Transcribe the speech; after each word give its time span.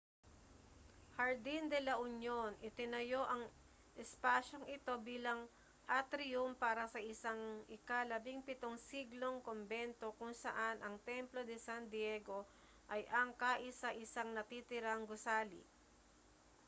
jardín 1.15 1.65
de 1.73 1.79
la 1.87 1.95
union 2.09 2.49
itinayo 2.69 3.21
ang 3.33 3.43
espasyong 4.03 4.65
ito 4.77 4.93
bilang 5.09 5.37
atriyum 5.99 6.49
para 6.63 6.83
sa 6.93 6.97
isang 7.11 7.37
ika-17 7.69 8.81
siglong 8.89 9.37
kumbento 9.47 10.07
kung 10.19 10.33
saan 10.43 10.77
ang 10.81 10.95
templo 11.09 11.41
de 11.49 11.53
san 11.65 11.83
diego 11.93 12.39
ay 12.93 13.01
ang 13.19 13.29
kaisa-isang 13.43 14.29
natitirang 14.37 15.01
gusali 15.11 15.61